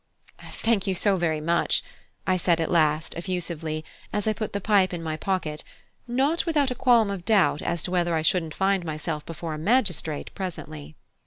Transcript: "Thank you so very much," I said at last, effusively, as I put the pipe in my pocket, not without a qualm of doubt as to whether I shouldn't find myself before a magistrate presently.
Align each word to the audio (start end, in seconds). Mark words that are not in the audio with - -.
"Thank 0.49 0.87
you 0.87 0.95
so 0.95 1.15
very 1.17 1.39
much," 1.39 1.83
I 2.25 2.35
said 2.35 2.59
at 2.59 2.71
last, 2.71 3.13
effusively, 3.13 3.85
as 4.11 4.27
I 4.27 4.33
put 4.33 4.51
the 4.51 4.59
pipe 4.59 4.95
in 4.95 5.03
my 5.03 5.15
pocket, 5.15 5.63
not 6.07 6.47
without 6.47 6.71
a 6.71 6.75
qualm 6.75 7.11
of 7.11 7.23
doubt 7.23 7.61
as 7.61 7.83
to 7.83 7.91
whether 7.91 8.15
I 8.15 8.23
shouldn't 8.23 8.55
find 8.55 8.83
myself 8.83 9.23
before 9.27 9.53
a 9.53 9.59
magistrate 9.59 10.33
presently. 10.33 10.95